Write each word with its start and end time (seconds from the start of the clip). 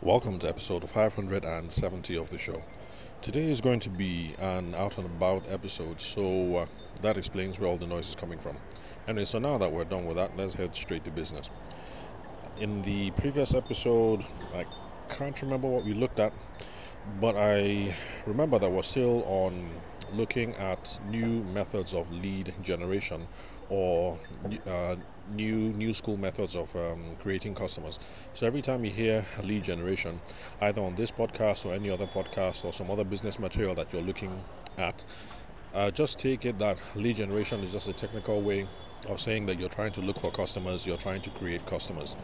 Welcome 0.00 0.38
to 0.38 0.48
episode 0.48 0.88
570 0.88 2.16
of 2.18 2.30
the 2.30 2.38
show. 2.38 2.62
Today 3.20 3.50
is 3.50 3.60
going 3.60 3.80
to 3.80 3.90
be 3.90 4.32
an 4.38 4.76
out 4.76 4.96
and 4.96 5.04
about 5.04 5.42
episode, 5.50 6.00
so 6.00 6.58
uh, 6.58 6.66
that 7.02 7.16
explains 7.16 7.58
where 7.58 7.68
all 7.68 7.76
the 7.76 7.88
noise 7.88 8.08
is 8.10 8.14
coming 8.14 8.38
from. 8.38 8.56
Anyway, 9.08 9.24
so 9.24 9.40
now 9.40 9.58
that 9.58 9.72
we're 9.72 9.82
done 9.82 10.06
with 10.06 10.14
that, 10.14 10.36
let's 10.36 10.54
head 10.54 10.76
straight 10.76 11.04
to 11.06 11.10
business. 11.10 11.50
In 12.60 12.80
the 12.82 13.10
previous 13.10 13.54
episode, 13.54 14.24
I 14.54 14.66
can't 15.08 15.42
remember 15.42 15.66
what 15.66 15.84
we 15.84 15.94
looked 15.94 16.20
at, 16.20 16.32
but 17.20 17.34
I 17.36 17.92
remember 18.24 18.60
that 18.60 18.70
we're 18.70 18.82
still 18.82 19.24
on 19.24 19.68
looking 20.12 20.54
at 20.54 21.00
new 21.08 21.42
methods 21.52 21.92
of 21.92 22.08
lead 22.22 22.54
generation 22.62 23.26
or 23.68 24.20
uh, 24.64 24.94
new 25.32 25.72
new 25.74 25.94
school 25.94 26.16
methods 26.16 26.54
of 26.56 26.74
um, 26.76 27.02
creating 27.18 27.54
customers. 27.54 27.98
So 28.34 28.46
every 28.46 28.62
time 28.62 28.84
you 28.84 28.90
hear 28.90 29.24
lead 29.42 29.64
generation, 29.64 30.20
either 30.60 30.80
on 30.80 30.94
this 30.94 31.10
podcast 31.10 31.66
or 31.66 31.74
any 31.74 31.90
other 31.90 32.06
podcast 32.06 32.64
or 32.64 32.72
some 32.72 32.90
other 32.90 33.04
business 33.04 33.38
material 33.38 33.74
that 33.76 33.92
you're 33.92 34.02
looking 34.02 34.32
at, 34.76 35.04
uh, 35.74 35.90
just 35.90 36.18
take 36.18 36.44
it 36.44 36.58
that 36.58 36.78
lead 36.96 37.16
generation 37.16 37.60
is 37.60 37.72
just 37.72 37.88
a 37.88 37.92
technical 37.92 38.40
way 38.40 38.66
of 39.08 39.20
saying 39.20 39.46
that 39.46 39.58
you're 39.60 39.68
trying 39.68 39.92
to 39.92 40.00
look 40.00 40.18
for 40.18 40.30
customers, 40.30 40.86
you're 40.86 40.96
trying 40.96 41.20
to 41.22 41.30
create 41.30 41.64
customers. 41.66 42.16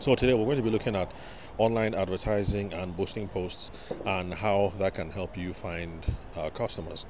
So 0.00 0.14
today 0.14 0.34
we're 0.34 0.44
going 0.44 0.56
to 0.56 0.62
be 0.62 0.70
looking 0.70 0.96
at 0.96 1.10
online 1.58 1.94
advertising 1.94 2.72
and 2.72 2.96
boosting 2.96 3.28
posts 3.28 3.70
and 4.06 4.32
how 4.32 4.72
that 4.78 4.94
can 4.94 5.10
help 5.10 5.36
you 5.36 5.52
find 5.52 6.04
uh, 6.36 6.50
customers. 6.50 7.04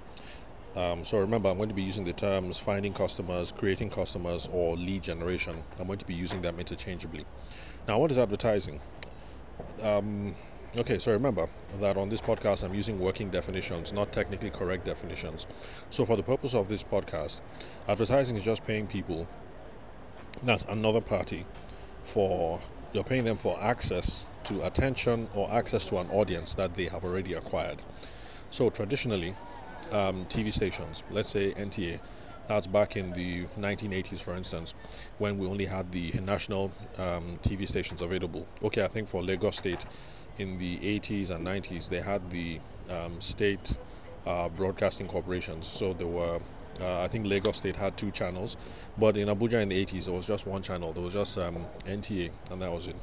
Um, 0.78 1.02
so 1.02 1.18
remember, 1.18 1.48
I'm 1.48 1.56
going 1.56 1.70
to 1.70 1.74
be 1.74 1.82
using 1.82 2.04
the 2.04 2.12
terms 2.12 2.56
finding 2.56 2.92
customers, 2.92 3.50
creating 3.50 3.90
customers, 3.90 4.48
or 4.52 4.76
lead 4.76 5.02
generation. 5.02 5.60
I'm 5.80 5.88
going 5.88 5.98
to 5.98 6.06
be 6.06 6.14
using 6.14 6.40
them 6.40 6.60
interchangeably. 6.60 7.24
Now, 7.88 7.98
what 7.98 8.12
is 8.12 8.18
advertising? 8.18 8.80
Um, 9.82 10.36
okay, 10.80 11.00
so 11.00 11.10
remember 11.10 11.48
that 11.80 11.96
on 11.96 12.10
this 12.10 12.20
podcast, 12.20 12.62
I'm 12.62 12.74
using 12.74 13.00
working 13.00 13.28
definitions, 13.28 13.92
not 13.92 14.12
technically 14.12 14.50
correct 14.50 14.84
definitions. 14.84 15.48
So, 15.90 16.06
for 16.06 16.16
the 16.16 16.22
purpose 16.22 16.54
of 16.54 16.68
this 16.68 16.84
podcast, 16.84 17.40
advertising 17.88 18.36
is 18.36 18.44
just 18.44 18.64
paying 18.64 18.86
people, 18.86 19.26
that's 20.44 20.62
another 20.66 21.00
party, 21.00 21.44
for 22.04 22.60
you're 22.92 23.02
paying 23.02 23.24
them 23.24 23.36
for 23.36 23.60
access 23.60 24.24
to 24.44 24.64
attention 24.64 25.28
or 25.34 25.52
access 25.52 25.86
to 25.86 25.98
an 25.98 26.08
audience 26.10 26.54
that 26.54 26.74
they 26.74 26.84
have 26.84 27.04
already 27.04 27.32
acquired. 27.32 27.82
So, 28.52 28.70
traditionally, 28.70 29.34
um, 29.92 30.26
TV 30.26 30.52
stations, 30.52 31.02
let's 31.10 31.28
say 31.28 31.52
NTA, 31.52 32.00
that's 32.48 32.66
back 32.66 32.96
in 32.96 33.12
the 33.12 33.44
1980s, 33.58 34.20
for 34.20 34.34
instance, 34.34 34.72
when 35.18 35.38
we 35.38 35.46
only 35.46 35.66
had 35.66 35.92
the 35.92 36.12
national 36.24 36.72
um, 36.96 37.38
TV 37.42 37.68
stations 37.68 38.00
available. 38.00 38.48
Okay, 38.62 38.82
I 38.82 38.88
think 38.88 39.06
for 39.06 39.22
Lagos 39.22 39.58
State 39.58 39.84
in 40.38 40.58
the 40.58 40.78
80s 40.78 41.30
and 41.30 41.46
90s, 41.46 41.90
they 41.90 42.00
had 42.00 42.30
the 42.30 42.58
um, 42.88 43.20
state 43.20 43.76
uh, 44.26 44.48
broadcasting 44.48 45.06
corporations. 45.06 45.66
So 45.66 45.92
there 45.92 46.06
were, 46.06 46.40
uh, 46.80 47.02
I 47.02 47.08
think 47.08 47.26
Lagos 47.26 47.58
State 47.58 47.76
had 47.76 47.98
two 47.98 48.10
channels, 48.10 48.56
but 48.96 49.18
in 49.18 49.28
Abuja 49.28 49.60
in 49.60 49.68
the 49.68 49.84
80s, 49.84 50.06
there 50.06 50.14
was 50.14 50.26
just 50.26 50.46
one 50.46 50.62
channel. 50.62 50.94
There 50.94 51.02
was 51.02 51.12
just 51.12 51.36
um, 51.36 51.66
NTA, 51.84 52.30
and 52.50 52.62
that 52.62 52.72
was 52.72 52.86
it. 52.86 52.96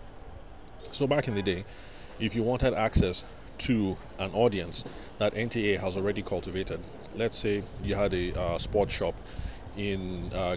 So 0.92 1.06
back 1.06 1.28
in 1.28 1.36
the 1.36 1.44
day, 1.44 1.66
if 2.20 2.36
you 2.36 2.42
wanted 2.42 2.74
access 2.74 3.24
to 3.60 3.98
an 4.20 4.32
audience 4.34 4.84
that 5.18 5.34
NTA 5.34 5.80
has 5.80 5.96
already 5.98 6.22
cultivated. 6.22 6.80
Let's 7.16 7.38
say 7.38 7.64
you 7.84 7.96
had 7.96 8.14
a 8.14 8.34
uh, 8.40 8.58
sports 8.58 8.94
shop 8.94 9.16
in 9.78 10.32
uh, 10.34 10.56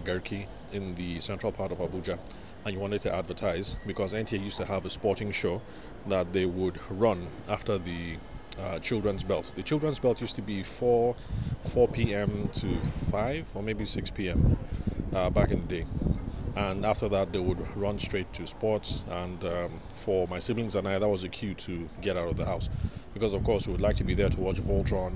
in 0.71 0.95
the 0.95 1.19
central 1.19 1.51
part 1.51 1.71
of 1.71 1.79
Abuja 1.79 2.19
and 2.65 2.73
you 2.73 2.79
wanted 2.79 3.01
to 3.01 3.13
advertise 3.13 3.75
because 3.87 4.13
NTA 4.13 4.43
used 4.43 4.57
to 4.57 4.65
have 4.65 4.85
a 4.85 4.89
sporting 4.89 5.31
show 5.31 5.61
that 6.07 6.33
they 6.33 6.45
would 6.45 6.79
run 6.89 7.27
after 7.47 7.77
the 7.77 8.17
uh, 8.59 8.79
children's 8.79 9.23
belt. 9.23 9.53
The 9.55 9.63
children's 9.63 9.99
belt 9.99 10.19
used 10.21 10.35
to 10.35 10.41
be 10.41 10.63
4 10.63 11.15
4 11.63 11.87
p.m. 11.87 12.49
to 12.53 12.79
5 12.81 13.47
or 13.55 13.63
maybe 13.63 13.85
6 13.85 14.11
p.m. 14.11 14.57
Uh, 15.13 15.29
back 15.29 15.51
in 15.51 15.65
the 15.67 15.79
day 15.79 15.85
and 16.55 16.85
after 16.85 17.07
that 17.09 17.31
they 17.31 17.39
would 17.39 17.59
run 17.75 17.99
straight 17.99 18.31
to 18.33 18.47
sports. 18.47 19.03
And 19.09 19.43
um, 19.45 19.77
for 19.93 20.27
my 20.27 20.39
siblings 20.39 20.75
and 20.75 20.87
I 20.87 20.99
that 20.99 21.07
was 21.07 21.23
a 21.23 21.29
cue 21.29 21.53
to 21.55 21.89
get 22.01 22.17
out 22.17 22.27
of 22.27 22.37
the 22.37 22.45
house. 22.45 22.69
Because 23.13 23.33
of 23.33 23.43
course 23.43 23.67
we 23.67 23.73
would 23.73 23.81
like 23.81 23.95
to 23.97 24.03
be 24.03 24.13
there 24.13 24.29
to 24.29 24.39
watch 24.39 24.59
Voltron 24.59 25.13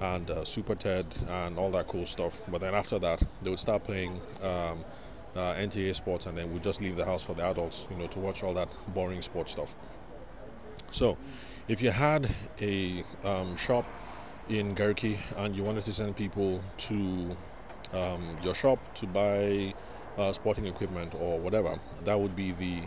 and 0.00 0.30
uh, 0.30 0.44
Super 0.44 0.74
Ted 0.74 1.06
and 1.28 1.58
all 1.58 1.70
that 1.72 1.86
cool 1.86 2.06
stuff. 2.06 2.40
But 2.48 2.60
then 2.60 2.74
after 2.74 2.98
that 2.98 3.22
they 3.42 3.50
would 3.50 3.58
start 3.58 3.84
playing 3.84 4.20
um, 4.42 4.84
uh, 5.34 5.54
NTA 5.54 5.94
sports. 5.94 6.26
And 6.26 6.36
then 6.36 6.52
we'd 6.52 6.62
just 6.62 6.80
leave 6.80 6.96
the 6.96 7.04
house 7.04 7.22
for 7.22 7.34
the 7.34 7.44
adults 7.44 7.86
you 7.90 7.96
know 7.96 8.06
to 8.08 8.18
watch 8.18 8.42
all 8.42 8.54
that 8.54 8.68
boring 8.94 9.22
sports 9.22 9.52
stuff. 9.52 9.74
So 10.90 11.16
if 11.66 11.82
you 11.82 11.90
had 11.90 12.28
a 12.60 13.04
um, 13.24 13.56
shop 13.56 13.84
in 14.48 14.74
Garki 14.74 15.18
and 15.38 15.56
you 15.56 15.62
wanted 15.62 15.84
to 15.86 15.92
send 15.92 16.16
people 16.16 16.62
to 16.76 17.36
um, 17.92 18.36
your 18.42 18.54
shop 18.54 18.78
to 18.96 19.06
buy 19.06 19.74
uh, 20.18 20.32
sporting 20.32 20.66
equipment 20.66 21.14
or 21.14 21.38
whatever, 21.38 21.78
that 22.04 22.18
would 22.18 22.36
be 22.36 22.52
the 22.52 22.82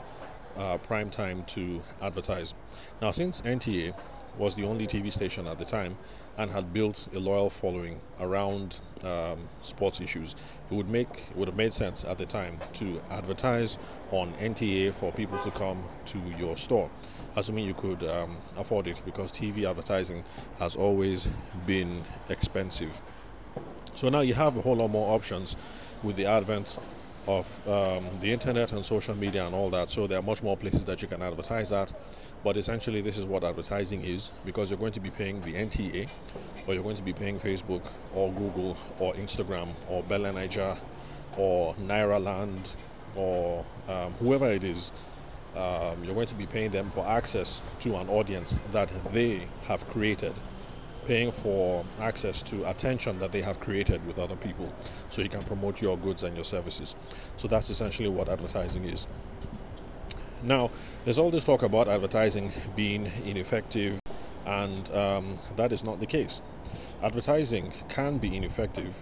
uh, 0.58 0.78
prime 0.78 1.10
time 1.10 1.44
to 1.46 1.82
advertise. 2.02 2.54
Now, 3.02 3.12
since 3.12 3.42
NTA 3.42 3.94
was 4.38 4.56
the 4.56 4.64
only 4.64 4.88
TV 4.88 5.12
station 5.12 5.48
at 5.48 5.58
the 5.58 5.66
time 5.66 5.98
and 6.38 6.52
had 6.52 6.72
built 6.72 7.08
a 7.16 7.20
loyal 7.20 7.50
following 7.50 8.00
around 8.20 8.80
um, 9.04 9.50
sports 9.62 10.02
issues, 10.02 10.36
it 10.70 10.74
would 10.74 10.90
make 10.90 11.10
it 11.30 11.36
would 11.36 11.48
have 11.48 11.58
made 11.58 11.74
sense 11.74 12.04
at 12.04 12.18
the 12.18 12.26
time 12.26 12.58
to 12.74 13.02
advertise 13.10 13.78
on 14.12 14.34
NTA 14.34 14.94
for 14.94 15.12
people 15.12 15.38
to 15.40 15.52
come 15.52 15.84
to 16.06 16.20
your 16.38 16.56
store, 16.58 16.90
assuming 17.36 17.66
you 17.66 17.74
could 17.74 18.04
um, 18.04 18.38
afford 18.58 18.88
it, 18.88 19.02
because 19.06 19.32
TV 19.32 19.68
advertising 19.68 20.24
has 20.60 20.76
always 20.76 21.28
been 21.66 22.04
expensive. 22.30 23.02
So 23.96 24.10
now 24.10 24.20
you 24.20 24.36
have 24.36 24.58
a 24.58 24.62
whole 24.62 24.76
lot 24.76 24.90
more 24.90 25.16
options 25.16 25.58
with 26.04 26.18
the 26.18 26.28
advent 26.28 26.78
of 27.28 27.68
um, 27.68 28.06
the 28.22 28.32
internet 28.32 28.72
and 28.72 28.86
social 28.86 29.16
media 29.16 29.46
and 29.46 29.54
all 29.54 29.70
that. 29.70 29.90
So 29.90 30.08
there 30.08 30.20
are 30.20 30.24
much 30.24 30.42
more 30.42 30.56
places 30.56 30.86
that 30.86 31.02
you 31.02 31.08
can 31.08 31.22
advertise 31.22 31.72
at. 31.72 31.92
But 32.44 32.56
essentially, 32.56 33.02
this 33.02 33.18
is 33.18 33.26
what 33.26 33.44
advertising 33.44 34.04
is 34.04 34.32
because 34.46 34.70
you're 34.70 34.80
going 34.80 34.94
to 34.94 35.00
be 35.00 35.10
paying 35.10 35.42
the 35.42 35.54
NTA, 35.54 36.10
or 36.66 36.74
you're 36.74 36.84
going 36.84 36.96
to 36.96 37.04
be 37.04 37.14
paying 37.14 37.40
Facebook, 37.40 37.86
or 38.14 38.32
Google, 38.32 38.78
or 39.00 39.14
Instagram, 39.16 39.70
or 39.90 40.04
BellaNaija, 40.04 40.78
or 41.36 41.74
Nairaland, 41.76 42.76
or 43.16 43.66
um, 43.90 44.14
whoever 44.14 44.52
it 44.52 44.64
is. 44.64 44.92
Um, 45.56 46.04
you're 46.04 46.14
going 46.14 46.28
to 46.28 46.36
be 46.36 46.46
paying 46.46 46.70
them 46.70 46.90
for 46.92 47.06
access 47.08 47.62
to 47.80 47.96
an 47.98 48.08
audience 48.10 48.56
that 48.72 48.90
they 49.12 49.48
have 49.64 49.88
created 49.90 50.34
paying 51.08 51.32
for 51.32 51.86
access 52.02 52.44
to 52.44 52.70
attention 52.70 53.18
that 53.20 53.32
they 53.32 53.42
have 53.42 53.60
created 53.60 54.06
with 54.06 54.20
other 54.20 54.36
people 54.36 54.72
so 55.10 55.22
you 55.22 55.30
can 55.30 55.42
promote 55.44 55.82
your 55.82 55.98
goods 55.98 56.24
and 56.24 56.36
your 56.36 56.44
services. 56.44 56.96
So 57.38 57.48
that's 57.48 57.70
essentially 57.70 58.10
what 58.10 58.28
advertising 58.28 58.84
is. 58.84 59.08
Now, 60.44 60.70
there's 61.06 61.18
all 61.18 61.32
this 61.32 61.46
talk 61.46 61.64
about 61.64 61.88
advertising 61.88 62.52
being 62.76 63.10
ineffective, 63.26 64.00
and 64.46 64.92
um, 64.92 65.36
that 65.56 65.72
is 65.72 65.84
not 65.84 66.00
the 66.00 66.06
case. 66.06 66.42
Advertising 67.02 67.72
can 67.90 68.18
be 68.18 68.36
ineffective 68.36 69.02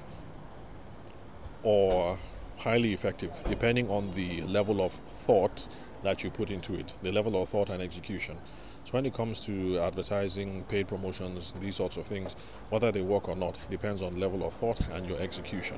or 1.63 2.19
highly 2.57 2.93
effective 2.93 3.31
depending 3.49 3.89
on 3.89 4.11
the 4.11 4.41
level 4.43 4.81
of 4.81 4.91
thought 4.91 5.67
that 6.05 6.23
you 6.23 6.29
put 6.29 6.49
into 6.49 6.73
it, 6.75 6.93
the 7.03 7.11
level 7.11 7.41
of 7.41 7.49
thought 7.49 7.69
and 7.69 7.81
execution. 7.81 8.37
So 8.85 8.91
when 8.91 9.05
it 9.05 9.13
comes 9.13 9.39
to 9.41 9.79
advertising, 9.79 10.63
paid 10.69 10.87
promotions, 10.87 11.51
these 11.59 11.75
sorts 11.75 11.97
of 11.97 12.05
things, 12.05 12.35
whether 12.69 12.91
they 12.91 13.01
work 13.01 13.27
or 13.27 13.35
not 13.35 13.59
depends 13.69 14.01
on 14.03 14.19
level 14.19 14.45
of 14.45 14.53
thought 14.53 14.79
and 14.89 15.07
your 15.07 15.19
execution. 15.19 15.77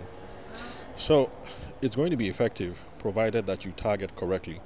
So 0.98 1.32
it's 1.82 1.96
going 1.96 2.12
to 2.12 2.18
be 2.18 2.28
effective 2.28 2.84
provided 3.00 3.46
that 3.46 3.64
you 3.64 3.72
target 3.72 4.16
correctly. 4.16 4.60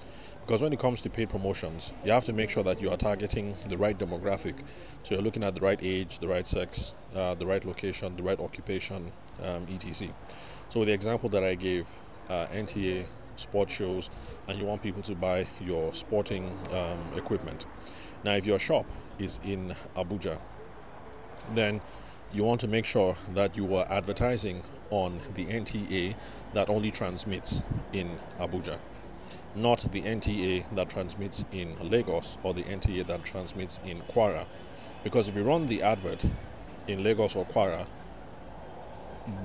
Because 0.45 0.61
when 0.61 0.73
it 0.73 0.79
comes 0.79 1.01
to 1.01 1.09
paid 1.09 1.29
promotions, 1.29 1.94
you 2.03 2.12
have 2.12 2.25
to 2.25 2.33
make 2.33 2.50
sure 2.50 2.63
that 2.63 2.81
you 2.81 2.89
are 2.89 2.97
targeting 2.97 3.56
the 3.69 3.77
right 3.77 3.97
demographic. 3.97 4.56
So 5.03 5.15
you're 5.15 5.24
looking 5.24 5.44
at 5.44 5.53
the 5.53 5.62
right 5.62 5.80
age, 5.81 6.19
the 6.19 6.27
right 6.27 6.47
sex, 6.47 6.94
uh, 7.15 7.36
the 7.36 7.45
right 7.45 7.63
location, 7.63 8.15
the 8.15 8.24
right 8.24 8.39
occupation, 8.39 9.12
um, 9.44 9.68
etc. 9.69 10.13
So 10.69 10.83
the 10.83 10.94
example 10.94 11.30
that 11.30 11.44
I 11.44 11.56
gave, 11.56 11.88
uh, 12.30 12.47
NTA 12.47 13.06
sports 13.41 13.73
shows, 13.73 14.09
and 14.47 14.59
you 14.59 14.65
want 14.65 14.81
people 14.81 15.01
to 15.03 15.15
buy 15.15 15.47
your 15.59 15.93
sporting 15.93 16.57
um, 16.71 16.99
equipment. 17.17 17.65
Now, 18.23 18.33
if 18.33 18.45
your 18.45 18.59
shop 18.59 18.85
is 19.19 19.39
in 19.43 19.75
Abuja, 19.95 20.38
then 21.55 21.81
you 22.33 22.43
want 22.43 22.61
to 22.61 22.67
make 22.67 22.85
sure 22.85 23.15
that 23.33 23.57
you 23.57 23.75
are 23.75 23.91
advertising 23.91 24.63
on 24.89 25.19
the 25.35 25.45
NTA 25.45 26.15
that 26.53 26.69
only 26.69 26.91
transmits 26.91 27.63
in 27.93 28.17
Abuja, 28.39 28.77
not 29.55 29.79
the 29.91 30.01
NTA 30.01 30.63
that 30.75 30.89
transmits 30.89 31.43
in 31.51 31.75
Lagos 31.89 32.38
or 32.43 32.53
the 32.53 32.63
NTA 32.63 33.07
that 33.07 33.23
transmits 33.23 33.79
in 33.85 34.01
Kwara. 34.01 34.45
Because 35.03 35.27
if 35.27 35.35
you 35.35 35.43
run 35.43 35.67
the 35.67 35.81
advert 35.81 36.23
in 36.88 37.03
Lagos 37.03 37.35
or 37.35 37.45
Kwara, 37.45 37.85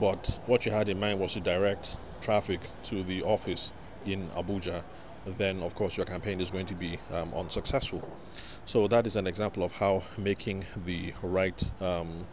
but 0.01 0.39
what 0.47 0.67
you 0.67 0.73
had 0.73 0.89
in 0.89 0.99
mind 0.99 1.21
was 1.21 1.35
to 1.35 1.41
direct 1.41 1.97
traffic 2.21 2.61
to 2.85 3.03
the 3.03 3.23
office 3.23 3.73
in 4.07 4.29
Abuja, 4.31 4.83
then 5.27 5.63
of 5.63 5.75
course 5.75 5.97
your 5.97 6.07
campaign 6.07 6.41
is 6.41 6.51
going 6.51 6.67
to 6.67 6.75
be 6.75 6.99
um, 7.13 7.33
unsuccessful. 7.35 8.07
So 8.65 8.89
that 8.89 9.07
is 9.07 9.17
an 9.17 9.27
example 9.27 9.63
of 9.63 9.73
how 9.73 10.03
making 10.19 10.65
the 10.85 11.13
right 11.23 11.63
um, 11.81 12.27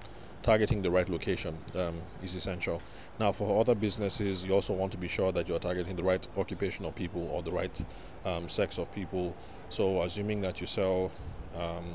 targeting 0.44 0.81
the 0.81 0.92
right 0.92 1.10
location 1.10 1.58
um, 1.75 1.96
is 2.22 2.36
essential. 2.36 2.81
Now, 3.20 3.31
for 3.31 3.60
other 3.60 3.74
businesses, 3.75 4.44
you 4.44 4.54
also 4.54 4.74
want 4.74 4.92
to 4.92 4.98
be 4.98 5.08
sure 5.08 5.31
that 5.31 5.48
you're 5.48 5.60
targeting 5.60 5.96
the 5.96 6.04
right 6.04 6.28
occupation 6.38 6.86
of 6.86 6.94
people 6.96 7.28
or 7.31 7.42
the 7.42 7.52
right 7.52 7.86
um, 8.25 8.50
sex 8.50 8.78
of 8.78 8.94
people. 8.94 9.36
So, 9.70 10.04
assuming 10.04 10.42
that 10.42 10.60
you 10.62 10.68
sell 10.68 11.12
um, 11.58 11.94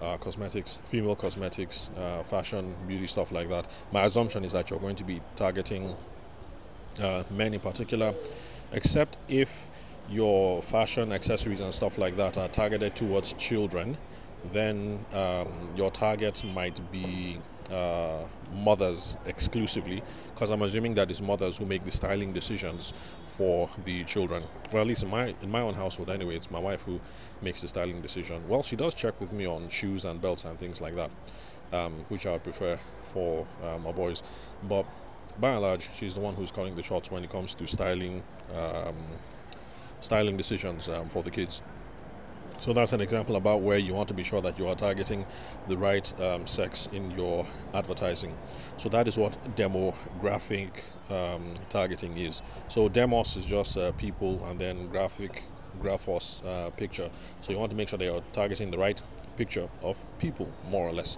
uh, 0.00 0.16
cosmetics, 0.18 0.78
female 0.86 1.16
cosmetics, 1.16 1.90
uh, 1.96 2.22
fashion, 2.22 2.74
beauty, 2.86 3.06
stuff 3.06 3.32
like 3.32 3.48
that, 3.48 3.66
my 3.92 4.04
assumption 4.04 4.44
is 4.44 4.52
that 4.52 4.70
you're 4.70 4.78
going 4.78 4.96
to 4.96 5.04
be 5.04 5.20
targeting 5.34 5.96
uh, 7.02 7.24
men 7.30 7.54
in 7.54 7.60
particular, 7.60 8.14
except 8.72 9.16
if 9.28 9.70
your 10.08 10.62
fashion 10.62 11.12
accessories 11.12 11.60
and 11.60 11.72
stuff 11.72 11.98
like 11.98 12.16
that 12.16 12.38
are 12.38 12.48
targeted 12.48 12.96
towards 12.96 13.34
children 13.34 13.96
then 14.52 15.04
um, 15.12 15.48
your 15.76 15.90
target 15.90 16.42
might 16.54 16.80
be 16.92 17.38
uh, 17.70 18.26
mothers 18.52 19.16
exclusively, 19.26 20.02
because 20.32 20.50
I'm 20.50 20.62
assuming 20.62 20.94
that 20.94 21.10
it's 21.10 21.20
mothers 21.20 21.58
who 21.58 21.66
make 21.66 21.84
the 21.84 21.90
styling 21.90 22.32
decisions 22.32 22.94
for 23.24 23.68
the 23.84 24.04
children. 24.04 24.42
Well, 24.72 24.82
at 24.82 24.88
least 24.88 25.02
in 25.02 25.10
my 25.10 25.34
in 25.42 25.50
my 25.50 25.60
own 25.60 25.74
household, 25.74 26.10
anyway, 26.10 26.36
it's 26.36 26.50
my 26.50 26.58
wife 26.58 26.82
who 26.82 27.00
makes 27.42 27.60
the 27.60 27.68
styling 27.68 28.00
decision. 28.00 28.46
Well, 28.48 28.62
she 28.62 28.76
does 28.76 28.94
check 28.94 29.20
with 29.20 29.32
me 29.32 29.46
on 29.46 29.68
shoes 29.68 30.04
and 30.04 30.20
belts 30.20 30.44
and 30.44 30.58
things 30.58 30.80
like 30.80 30.94
that, 30.96 31.10
um, 31.72 31.92
which 32.08 32.26
I 32.26 32.32
would 32.32 32.44
prefer 32.44 32.78
for 33.02 33.46
uh, 33.62 33.78
my 33.78 33.92
boys. 33.92 34.22
But 34.62 34.86
by 35.40 35.50
and 35.50 35.62
large, 35.62 35.88
she's 35.94 36.14
the 36.14 36.20
one 36.20 36.34
who's 36.34 36.50
calling 36.50 36.74
the 36.74 36.82
shots 36.82 37.10
when 37.10 37.24
it 37.24 37.30
comes 37.30 37.54
to 37.54 37.66
styling, 37.66 38.22
um, 38.56 38.96
styling 40.00 40.36
decisions 40.36 40.88
um, 40.88 41.08
for 41.08 41.22
the 41.22 41.30
kids. 41.30 41.62
So 42.60 42.72
that's 42.72 42.92
an 42.92 43.00
example 43.00 43.36
about 43.36 43.60
where 43.60 43.78
you 43.78 43.94
want 43.94 44.08
to 44.08 44.14
be 44.14 44.24
sure 44.24 44.40
that 44.42 44.58
you 44.58 44.66
are 44.66 44.74
targeting 44.74 45.24
the 45.68 45.76
right 45.76 46.20
um, 46.20 46.44
sex 46.46 46.88
in 46.92 47.12
your 47.12 47.46
advertising. 47.72 48.36
So 48.78 48.88
that 48.88 49.06
is 49.06 49.16
what 49.16 49.38
demographic 49.54 50.70
um, 51.08 51.54
targeting 51.68 52.16
is. 52.16 52.42
So 52.66 52.88
demos 52.88 53.36
is 53.36 53.46
just 53.46 53.76
uh, 53.76 53.92
people, 53.92 54.44
and 54.46 54.60
then 54.60 54.88
graphic, 54.88 55.44
graphos 55.80 56.44
uh, 56.44 56.70
picture. 56.70 57.10
So 57.42 57.52
you 57.52 57.58
want 57.58 57.70
to 57.70 57.76
make 57.76 57.88
sure 57.88 57.98
that 57.98 58.04
you're 58.04 58.24
targeting 58.32 58.72
the 58.72 58.78
right 58.78 59.00
picture 59.36 59.68
of 59.82 60.04
people, 60.18 60.52
more 60.68 60.88
or 60.88 60.92
less. 60.92 61.16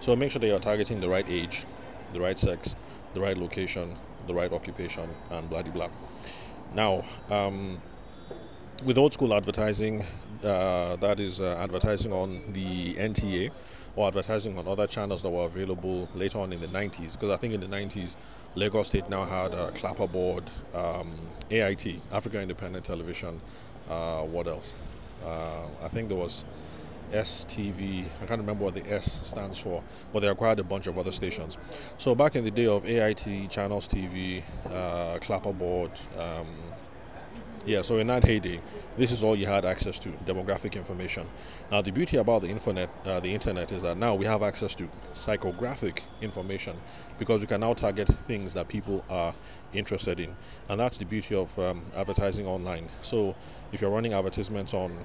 So 0.00 0.16
make 0.16 0.32
sure 0.32 0.40
that 0.40 0.46
you're 0.48 0.58
targeting 0.58 1.00
the 1.00 1.08
right 1.08 1.28
age, 1.28 1.66
the 2.12 2.20
right 2.20 2.36
sex, 2.38 2.74
the 3.14 3.20
right 3.20 3.36
location, 3.36 3.96
the 4.26 4.34
right 4.34 4.52
occupation, 4.52 5.08
and 5.30 5.48
blah 5.48 5.62
blah. 5.62 5.88
Now. 6.74 7.04
Um, 7.30 7.80
with 8.84 8.96
old 8.96 9.12
school 9.12 9.34
advertising, 9.34 10.04
uh, 10.42 10.96
that 10.96 11.20
is 11.20 11.40
uh, 11.40 11.56
advertising 11.60 12.12
on 12.12 12.40
the 12.52 12.94
NTA 12.94 13.50
or 13.96 14.08
advertising 14.08 14.58
on 14.58 14.66
other 14.66 14.86
channels 14.86 15.22
that 15.22 15.30
were 15.30 15.44
available 15.44 16.08
later 16.14 16.38
on 16.38 16.52
in 16.52 16.60
the 16.60 16.66
90s. 16.68 17.12
Because 17.12 17.30
I 17.30 17.36
think 17.36 17.54
in 17.54 17.60
the 17.60 17.66
90s, 17.66 18.16
Lagos 18.54 18.88
State 18.88 19.08
now 19.10 19.24
had 19.24 19.52
a 19.52 19.70
clapperboard, 19.72 20.44
um, 20.74 21.12
AIT, 21.50 22.00
Africa 22.12 22.40
Independent 22.40 22.84
Television. 22.84 23.40
Uh, 23.88 24.22
what 24.22 24.46
else? 24.46 24.74
Uh, 25.24 25.64
I 25.84 25.88
think 25.88 26.08
there 26.08 26.16
was 26.16 26.44
STV. 27.12 28.04
I 28.22 28.26
can't 28.26 28.40
remember 28.40 28.64
what 28.64 28.74
the 28.74 28.88
S 28.90 29.20
stands 29.28 29.58
for, 29.58 29.82
but 30.12 30.20
they 30.20 30.28
acquired 30.28 30.58
a 30.58 30.64
bunch 30.64 30.86
of 30.86 30.98
other 30.98 31.12
stations. 31.12 31.58
So 31.98 32.14
back 32.14 32.36
in 32.36 32.44
the 32.44 32.50
day 32.50 32.66
of 32.66 32.84
AIT, 32.84 33.50
Channels 33.50 33.88
TV, 33.88 34.42
uh, 34.66 35.18
clapperboard. 35.18 35.90
Um, 36.18 36.46
yeah, 37.66 37.82
so 37.82 37.98
in 37.98 38.06
that 38.06 38.24
heyday, 38.24 38.58
this 38.96 39.12
is 39.12 39.22
all 39.22 39.36
you 39.36 39.44
had 39.44 39.66
access 39.66 39.98
to 39.98 40.08
demographic 40.24 40.76
information. 40.76 41.26
Now, 41.70 41.82
the 41.82 41.90
beauty 41.90 42.16
about 42.16 42.40
the 42.40 42.48
internet, 42.48 42.88
uh, 43.04 43.20
the 43.20 43.34
internet 43.34 43.70
is 43.70 43.82
that 43.82 43.98
now 43.98 44.14
we 44.14 44.24
have 44.24 44.42
access 44.42 44.74
to 44.76 44.88
psychographic 45.12 46.00
information 46.22 46.74
because 47.18 47.42
we 47.42 47.46
can 47.46 47.60
now 47.60 47.74
target 47.74 48.08
things 48.08 48.54
that 48.54 48.68
people 48.68 49.04
are 49.10 49.34
interested 49.74 50.20
in, 50.20 50.34
and 50.70 50.80
that's 50.80 50.96
the 50.96 51.04
beauty 51.04 51.34
of 51.34 51.56
um, 51.58 51.82
advertising 51.94 52.46
online. 52.46 52.88
So, 53.02 53.36
if 53.72 53.82
you're 53.82 53.90
running 53.90 54.14
advertisements 54.14 54.72
on 54.72 54.96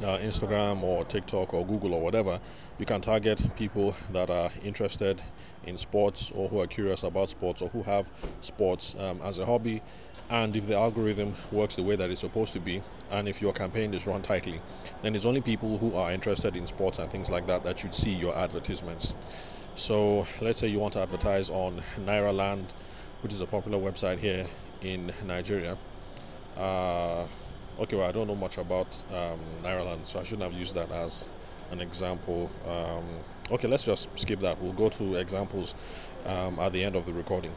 uh, 0.00 0.18
Instagram 0.18 0.82
or 0.82 1.04
TikTok 1.04 1.54
or 1.54 1.66
Google 1.66 1.94
or 1.94 2.00
whatever, 2.00 2.40
you 2.78 2.86
can 2.86 3.00
target 3.00 3.40
people 3.56 3.94
that 4.12 4.30
are 4.30 4.50
interested 4.62 5.22
in 5.64 5.78
sports 5.78 6.30
or 6.34 6.48
who 6.48 6.60
are 6.60 6.66
curious 6.66 7.02
about 7.02 7.30
sports 7.30 7.62
or 7.62 7.68
who 7.70 7.82
have 7.82 8.10
sports 8.40 8.94
um, 8.98 9.20
as 9.22 9.38
a 9.38 9.46
hobby 9.46 9.82
and 10.28 10.56
if 10.56 10.66
the 10.66 10.74
algorithm 10.76 11.34
works 11.52 11.76
the 11.76 11.82
way 11.82 11.94
that 11.96 12.10
it's 12.10 12.20
supposed 12.20 12.52
to 12.54 12.60
be, 12.60 12.82
and 13.10 13.28
if 13.28 13.40
your 13.40 13.52
campaign 13.52 13.94
is 13.94 14.06
run 14.06 14.22
tightly, 14.22 14.60
then 15.02 15.14
it's 15.14 15.24
only 15.24 15.40
people 15.40 15.78
who 15.78 15.94
are 15.94 16.10
interested 16.10 16.56
in 16.56 16.66
sports 16.66 16.98
and 16.98 17.10
things 17.10 17.30
like 17.30 17.46
that 17.46 17.62
that 17.62 17.78
should 17.78 17.94
see 17.94 18.12
your 18.12 18.36
advertisements. 18.36 19.14
So 19.76 20.26
let's 20.40 20.58
say 20.58 20.66
you 20.66 20.80
want 20.80 20.94
to 20.94 21.00
advertise 21.00 21.48
on 21.48 21.80
Nairaland, 22.04 22.72
which 23.20 23.32
is 23.32 23.40
a 23.40 23.46
popular 23.46 23.78
website 23.78 24.18
here 24.18 24.46
in 24.82 25.12
Nigeria. 25.24 25.78
Uh, 26.56 27.26
okay, 27.78 27.96
well, 27.96 28.08
I 28.08 28.12
don't 28.12 28.26
know 28.26 28.36
much 28.36 28.58
about 28.58 28.86
um, 29.10 29.38
Nairaland, 29.62 30.06
so 30.06 30.20
I 30.20 30.22
shouldn't 30.22 30.50
have 30.50 30.58
used 30.58 30.74
that 30.74 30.90
as 30.90 31.28
an 31.70 31.80
example. 31.80 32.50
Um, 32.66 33.04
okay, 33.50 33.68
let's 33.68 33.84
just 33.84 34.08
skip 34.18 34.40
that. 34.40 34.60
We'll 34.60 34.72
go 34.72 34.88
to 34.88 35.16
examples 35.16 35.74
um, 36.24 36.58
at 36.58 36.72
the 36.72 36.82
end 36.82 36.96
of 36.96 37.06
the 37.06 37.12
recording. 37.12 37.52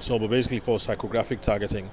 So, 0.00 0.18
but 0.18 0.30
basically, 0.30 0.60
for 0.60 0.78
psychographic 0.78 1.40
targeting, 1.40 1.90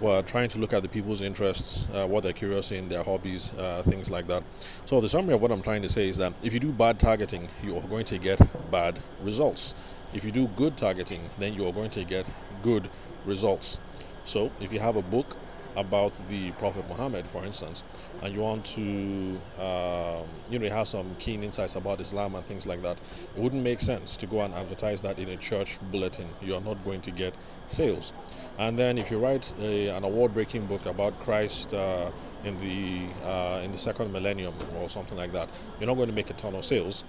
we're 0.00 0.22
trying 0.22 0.48
to 0.50 0.58
look 0.58 0.72
at 0.72 0.82
the 0.82 0.88
people's 0.88 1.22
interests, 1.22 1.88
uh, 1.92 2.06
what 2.06 2.22
they're 2.22 2.32
curious 2.32 2.70
in, 2.70 2.88
their 2.88 3.02
hobbies, 3.02 3.52
uh, 3.54 3.82
things 3.84 4.10
like 4.10 4.28
that. 4.28 4.44
So, 4.86 5.00
the 5.00 5.08
summary 5.08 5.34
of 5.34 5.42
what 5.42 5.50
I'm 5.50 5.62
trying 5.62 5.82
to 5.82 5.88
say 5.88 6.08
is 6.08 6.16
that 6.18 6.32
if 6.42 6.54
you 6.54 6.60
do 6.60 6.70
bad 6.72 7.00
targeting, 7.00 7.48
you 7.64 7.76
are 7.76 7.82
going 7.82 8.04
to 8.06 8.18
get 8.18 8.40
bad 8.70 8.98
results. 9.22 9.74
If 10.14 10.24
you 10.24 10.30
do 10.30 10.46
good 10.48 10.76
targeting, 10.76 11.28
then 11.38 11.52
you 11.52 11.66
are 11.66 11.72
going 11.72 11.90
to 11.90 12.04
get 12.04 12.26
good 12.62 12.88
results. 13.26 13.80
So, 14.24 14.52
if 14.60 14.72
you 14.72 14.78
have 14.78 14.94
a 14.94 15.02
book 15.02 15.36
about 15.78 16.20
the 16.28 16.50
Prophet 16.52 16.84
Muhammad, 16.88 17.26
for 17.26 17.44
instance, 17.44 17.84
and 18.22 18.34
you 18.34 18.40
want 18.40 18.64
to, 18.64 19.40
uh, 19.60 20.22
you 20.50 20.58
know, 20.58 20.68
have 20.68 20.88
some 20.88 21.14
keen 21.20 21.44
insights 21.44 21.76
about 21.76 22.00
Islam 22.00 22.34
and 22.34 22.44
things 22.44 22.66
like 22.66 22.82
that, 22.82 22.98
it 23.36 23.40
wouldn't 23.40 23.62
make 23.62 23.80
sense 23.80 24.16
to 24.16 24.26
go 24.26 24.40
and 24.40 24.52
advertise 24.54 25.02
that 25.02 25.18
in 25.18 25.28
a 25.28 25.36
church 25.36 25.78
bulletin. 25.92 26.28
You 26.42 26.56
are 26.56 26.60
not 26.60 26.84
going 26.84 27.00
to 27.02 27.12
get 27.12 27.32
sales. 27.68 28.12
And 28.58 28.76
then 28.76 28.98
if 28.98 29.10
you 29.10 29.18
write 29.18 29.54
a, 29.60 29.88
an 29.88 30.02
award-breaking 30.02 30.66
book 30.66 30.84
about 30.86 31.18
Christ 31.20 31.72
uh, 31.72 32.10
in 32.44 32.58
the 32.58 33.06
uh, 33.24 33.60
in 33.62 33.70
the 33.70 33.78
second 33.78 34.12
millennium 34.12 34.54
or 34.80 34.88
something 34.88 35.16
like 35.16 35.32
that, 35.32 35.48
you're 35.78 35.86
not 35.86 35.94
going 35.94 36.08
to 36.08 36.14
make 36.14 36.30
a 36.30 36.34
ton 36.34 36.56
of 36.56 36.64
sales 36.64 37.04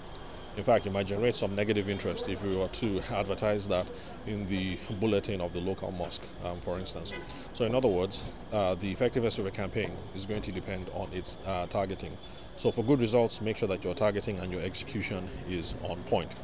in 0.57 0.63
fact, 0.63 0.85
it 0.85 0.91
might 0.91 1.07
generate 1.07 1.35
some 1.35 1.55
negative 1.55 1.89
interest 1.89 2.27
if 2.27 2.43
we 2.43 2.55
were 2.55 2.67
to 2.67 3.01
advertise 3.11 3.67
that 3.67 3.87
in 4.25 4.47
the 4.47 4.77
bulletin 4.99 5.41
of 5.41 5.53
the 5.53 5.59
local 5.59 5.91
mosque, 5.91 6.23
um, 6.45 6.59
for 6.61 6.77
instance. 6.77 7.13
So, 7.53 7.65
in 7.65 7.75
other 7.75 7.87
words, 7.87 8.31
uh, 8.51 8.75
the 8.75 8.91
effectiveness 8.91 9.37
of 9.37 9.45
a 9.45 9.51
campaign 9.51 9.91
is 10.15 10.25
going 10.25 10.41
to 10.43 10.51
depend 10.51 10.89
on 10.93 11.09
its 11.13 11.37
uh, 11.45 11.67
targeting. 11.67 12.17
So, 12.57 12.71
for 12.71 12.83
good 12.83 12.99
results, 12.99 13.41
make 13.41 13.57
sure 13.57 13.69
that 13.69 13.83
your 13.83 13.93
targeting 13.93 14.39
and 14.39 14.51
your 14.51 14.61
execution 14.61 15.29
is 15.49 15.75
on 15.83 15.97
point. 16.03 16.35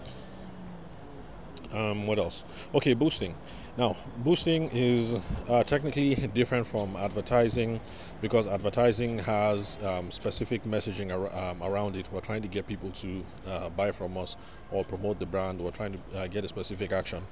Um, 1.73 2.07
what 2.07 2.19
else? 2.19 2.43
Okay, 2.73 2.93
boosting. 2.93 3.35
Now, 3.77 3.97
boosting 4.17 4.69
is 4.69 5.17
uh, 5.49 5.63
technically 5.63 6.15
different 6.33 6.65
from 6.65 6.95
advertising 6.95 7.81
because 8.21 8.47
advertising 8.47 9.19
has 9.19 9.77
um, 9.83 10.11
specific 10.11 10.63
messaging 10.63 11.11
ar- 11.11 11.51
um, 11.51 11.61
around 11.61 11.95
it. 11.97 12.07
We're 12.11 12.21
trying 12.21 12.41
to 12.43 12.47
get 12.47 12.67
people 12.67 12.91
to 12.91 13.25
uh, 13.47 13.69
buy 13.69 13.91
from 13.91 14.17
us 14.17 14.37
or 14.71 14.85
promote 14.85 15.19
the 15.19 15.25
brand. 15.25 15.59
We're 15.59 15.71
trying 15.71 15.93
to 15.93 16.19
uh, 16.19 16.27
get 16.27 16.45
a 16.45 16.47
specific 16.47 16.91
action. 16.91 17.23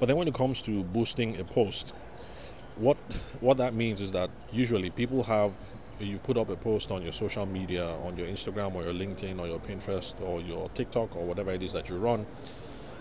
But 0.00 0.06
then 0.06 0.16
when 0.16 0.26
it 0.26 0.34
comes 0.34 0.62
to 0.62 0.82
boosting 0.82 1.38
a 1.38 1.44
post, 1.44 1.94
what 2.76 2.96
what 3.40 3.56
that 3.58 3.72
means 3.74 4.00
is 4.00 4.10
that 4.12 4.30
usually 4.52 4.90
people 4.90 5.22
have 5.22 5.52
you 6.00 6.18
put 6.18 6.36
up 6.36 6.48
a 6.50 6.56
post 6.56 6.90
on 6.90 7.02
your 7.02 7.12
social 7.12 7.46
media, 7.46 7.88
on 8.04 8.16
your 8.16 8.26
Instagram 8.26 8.74
or 8.74 8.82
your 8.82 8.92
LinkedIn 8.92 9.38
or 9.38 9.46
your 9.46 9.60
Pinterest 9.60 10.20
or 10.22 10.40
your 10.40 10.68
TikTok 10.70 11.14
or 11.14 11.24
whatever 11.24 11.52
it 11.52 11.62
is 11.62 11.72
that 11.72 11.88
you 11.88 11.96
run 11.96 12.26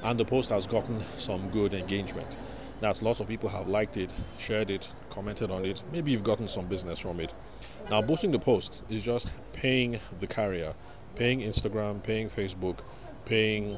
and 0.03 0.19
the 0.19 0.25
post 0.25 0.50
has 0.50 0.67
gotten 0.67 1.01
some 1.17 1.50
good 1.50 1.74
engagement. 1.74 2.38
That 2.81 3.01
lots 3.01 3.19
of 3.19 3.27
people 3.27 3.50
have 3.50 3.67
liked 3.67 3.98
it, 3.98 4.13
shared 4.38 4.69
it, 4.69 4.89
commented 5.10 5.51
on 5.51 5.63
it. 5.65 5.81
Maybe 5.91 6.12
you've 6.12 6.24
gotten 6.24 6.48
some 6.48 6.65
business 6.65 7.00
from 7.00 7.19
it. 7.19 7.33
Now, 7.89 8.01
boosting 8.01 8.31
the 8.31 8.39
post 8.39 8.83
is 8.89 9.03
just 9.03 9.27
paying 9.53 10.00
the 10.19 10.27
carrier, 10.27 10.74
paying 11.15 11.39
Instagram, 11.39 12.03
paying 12.03 12.27
Facebook, 12.27 12.79
paying 13.25 13.77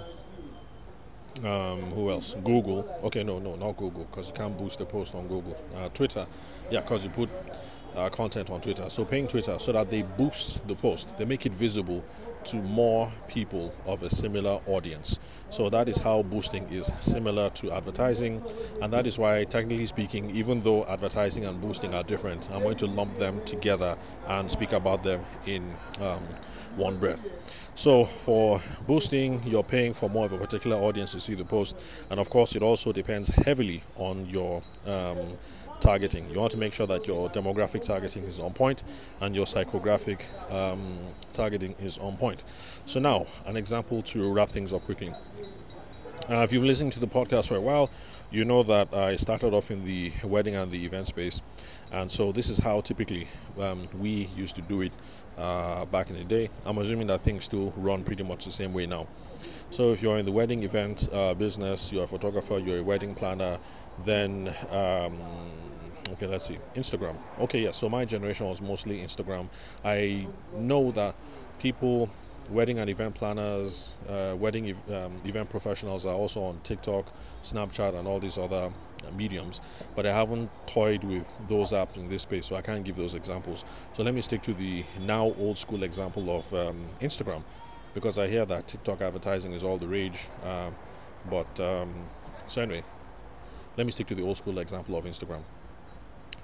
um, 1.44 1.82
who 1.92 2.10
else? 2.10 2.36
Google. 2.44 2.88
Okay, 3.04 3.24
no, 3.24 3.40
no, 3.40 3.56
not 3.56 3.76
Google, 3.76 4.06
because 4.06 4.28
you 4.28 4.34
can't 4.34 4.58
boost 4.58 4.80
the 4.80 4.86
post 4.86 5.14
on 5.16 5.28
Google. 5.28 5.58
Uh, 5.76 5.90
Twitter, 5.90 6.26
yeah, 6.72 6.82
because 6.82 7.04
you 7.04 7.10
put 7.10 7.30
uh, 7.96 8.10
content 8.10 8.50
on 8.50 8.62
Twitter. 8.62 8.90
So 8.90 9.06
paying 9.06 9.28
Twitter 9.28 9.60
so 9.60 9.72
that 9.74 9.90
they 9.90 10.02
boost 10.02 10.66
the 10.68 10.76
post, 10.76 11.18
they 11.18 11.26
make 11.26 11.46
it 11.46 11.54
visible 11.54 12.04
to 12.46 12.58
more 12.58 13.12
people 13.28 13.74
of 13.86 14.04
a 14.04 14.10
similar 14.10 14.60
audience. 14.68 15.20
So 15.50 15.70
that 15.70 15.90
is 15.90 15.98
how 15.98 16.24
boosting 16.24 16.68
is 16.72 16.92
similar 17.00 17.50
to 17.52 17.72
advertising, 17.72 18.44
and 18.82 18.92
that 18.94 19.08
is 19.08 19.18
why, 19.18 19.44
technically 19.44 19.86
speaking, 19.86 20.30
even 20.32 20.62
though 20.62 20.86
advertising 20.86 21.46
and 21.46 21.62
boosting 21.62 21.94
are 21.94 22.04
different, 22.04 22.50
I'm 22.52 22.64
going 22.64 22.78
to 22.78 22.88
lump 22.88 23.18
them 23.18 23.44
together 23.46 23.98
and 24.28 24.50
speak 24.50 24.72
about 24.74 25.04
them 25.04 25.22
in 25.46 25.74
um, 26.02 26.24
one 26.76 26.98
breath. 26.98 27.28
So 27.76 28.06
for 28.06 28.62
boosting, 28.88 29.42
you're 29.46 29.64
paying 29.64 29.94
for 29.94 30.10
more 30.10 30.26
of 30.26 30.32
a 30.32 30.38
particular 30.38 30.78
audience 30.78 31.12
to 31.12 31.20
see 31.20 31.34
the 31.34 31.46
post, 31.46 31.78
and 32.10 32.20
of 32.20 32.30
course, 32.30 32.56
it 32.56 32.64
also 32.64 32.92
depends 32.92 33.30
heavily 33.30 33.84
on 33.98 34.26
your 34.28 34.62
um, 34.88 35.18
targeting. 35.80 36.30
You 36.30 36.40
want 36.40 36.52
to 36.52 36.58
make 36.58 36.74
sure 36.74 36.88
that 36.88 37.08
your 37.08 37.30
demographic 37.30 37.84
targeting 37.84 38.24
is 38.24 38.40
on 38.40 38.54
point 38.54 38.84
and 39.22 39.36
your 39.36 39.46
psychographic 39.46 40.22
um, 40.52 40.98
targeting 41.34 41.76
is 41.80 41.98
on 41.98 42.18
point. 42.18 42.44
So, 42.86 43.00
now 43.00 43.26
an 43.46 43.58
example 43.58 44.02
to 44.04 44.32
wrap 44.32 44.50
things 44.50 44.74
up 44.74 44.84
quickly. 44.86 45.12
Uh, 46.28 46.42
if 46.42 46.52
you've 46.52 46.62
been 46.62 46.68
listening 46.68 46.92
to 46.92 47.00
the 47.00 47.08
podcast 47.08 47.48
for 47.48 47.56
a 47.56 47.62
while, 47.62 47.90
you 48.32 48.46
know 48.46 48.64
that 48.64 48.94
I 48.94 49.16
started 49.16 49.54
off 49.54 49.70
in 49.70 49.86
the 49.86 50.12
wedding 50.24 50.56
and 50.56 50.72
the 50.72 50.84
event 50.84 51.08
space, 51.08 51.42
and 51.92 52.10
so 52.10 52.32
this 52.32 52.50
is 52.50 52.58
how 52.58 52.82
typically 52.82 53.28
um, 53.62 53.88
we 54.00 54.30
used 54.36 54.56
to 54.56 54.64
do 54.64 54.82
it 54.82 54.92
uh, 55.38 55.86
back 55.86 56.10
in 56.10 56.18
the 56.18 56.24
day. 56.24 56.50
I'm 56.66 56.80
assuming 56.80 57.08
that 57.08 57.22
things 57.22 57.46
still 57.46 57.72
run 57.78 58.04
pretty 58.04 58.24
much 58.24 58.46
the 58.46 58.52
same 58.52 58.74
way 58.74 58.88
now. 58.88 59.06
So, 59.70 59.92
if 59.92 60.02
you're 60.02 60.18
in 60.18 60.26
the 60.26 60.32
wedding 60.32 60.64
event 60.64 61.08
uh, 61.14 61.36
business, 61.36 61.92
you're 61.92 62.06
a 62.06 62.08
photographer, 62.08 62.58
you're 62.58 62.80
a 62.80 62.84
wedding 62.84 63.14
planner, 63.14 63.60
then 64.04 64.54
um, 64.72 65.18
okay 66.12 66.28
let's 66.28 66.46
see. 66.46 66.58
Instagram. 66.76 67.16
Okay 67.40 67.62
yeah 67.62 67.72
so 67.72 67.90
my 67.90 68.06
generation 68.06 68.48
was 68.48 68.62
mostly 68.62 69.00
instagram. 69.00 69.50
I 69.84 70.28
know 70.54 70.92
that 70.92 71.16
people 71.60 72.10
wedding 72.50 72.80
and 72.80 72.90
event 72.90 73.16
planners 73.16 73.96
uh, 74.08 74.36
wedding 74.38 74.70
ev- 74.70 74.92
um, 74.92 75.18
event 75.26 75.50
professionals 75.50 76.06
are 76.06 76.14
also 76.14 76.44
on 76.44 76.60
tiktok 76.64 77.12
snapchat 77.44 77.98
and 77.98 78.08
all 78.08 78.20
these 78.20 78.38
other 78.38 78.72
mediums 79.16 79.62
but 79.96 80.06
i 80.06 80.12
haven't 80.14 80.50
toyed 80.68 81.04
with 81.04 81.28
those 81.48 81.72
apps 81.72 81.96
in 81.96 82.08
this 82.08 82.22
space 82.22 82.46
so 82.46 82.56
i 82.56 82.62
can't 82.62 82.84
give 82.84 82.96
those 82.96 83.14
examples. 83.14 83.66
So 83.94 84.04
let 84.04 84.14
me 84.14 84.22
stick 84.22 84.42
to 84.44 84.54
the 84.54 84.84
now 85.02 85.34
old 85.40 85.58
school 85.58 85.84
example 85.84 86.36
of 86.36 86.54
um, 86.54 86.86
instagram 87.02 87.44
because 87.94 88.20
i 88.20 88.28
hear 88.28 88.46
that 88.46 88.68
tiktok 88.68 89.02
advertising 89.02 89.54
is 89.54 89.64
all 89.64 89.78
the 89.78 89.88
rage 89.88 90.28
uh, 90.44 90.70
but 91.30 91.60
um, 91.60 91.94
so 92.48 92.62
anyway 92.62 92.84
let 93.78 93.86
me 93.86 93.92
stick 93.92 94.08
to 94.08 94.16
the 94.16 94.24
old 94.24 94.38
school 94.38 94.60
example 94.60 94.96
of 94.98 95.06
instagram 95.06 95.42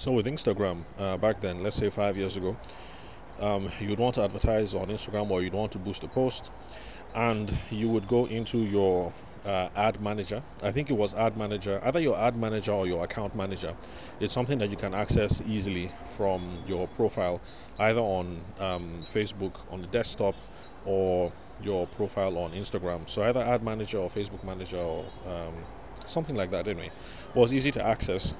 so 0.02 0.12
with 0.12 0.26
Instagram, 0.26 0.84
uh, 0.98 1.16
back 1.18 1.42
then, 1.42 1.62
let's 1.62 1.76
say 1.76 1.92
five 1.92 2.18
years 2.18 2.36
ago, 2.36 2.58
um, 3.40 3.70
you'd 3.80 4.00
want 4.00 4.16
to 4.16 4.24
advertise 4.24 4.74
on 4.74 4.88
Instagram 4.88 5.30
or 5.30 5.44
you'd 5.44 5.54
want 5.54 5.72
to 5.74 5.78
boost 5.78 6.04
a 6.04 6.08
post, 6.08 6.50
and 7.14 7.54
you 7.70 7.88
would 7.88 8.08
go 8.08 8.26
into 8.26 8.58
your 8.58 9.14
uh, 9.46 9.70
ad 9.76 10.02
manager. 10.02 10.42
I 10.64 10.72
think 10.72 10.90
it 10.90 10.96
was 10.96 11.14
ad 11.14 11.38
manager, 11.38 11.80
either 11.84 12.00
your 12.00 12.18
ad 12.18 12.36
manager 12.36 12.72
or 12.72 12.88
your 12.88 13.04
account 13.04 13.36
manager. 13.36 13.76
It's 14.20 14.34
something 14.34 14.58
that 14.58 14.72
you 14.72 14.76
can 14.76 14.96
access 14.96 15.40
easily 15.46 15.92
from 16.18 16.50
your 16.68 16.88
profile, 16.88 17.40
either 17.78 18.02
on 18.02 18.38
um, 18.60 18.98
Facebook 19.02 19.54
on 19.72 19.82
the 19.82 19.88
desktop 19.88 20.34
or 20.84 21.32
your 21.62 21.86
profile 21.86 22.40
on 22.40 22.54
Instagram. 22.54 23.08
So 23.08 23.22
either 23.22 23.42
ad 23.42 23.62
manager 23.62 24.00
or 24.00 24.10
Facebook 24.10 24.44
manager 24.44 24.78
or 24.78 25.06
um, 25.28 25.54
something 26.08 26.36
like 26.36 26.50
that. 26.50 26.68
Anyway, 26.68 26.90
was 27.36 27.54
easy 27.54 27.70
to 27.70 27.86
access 27.86 28.34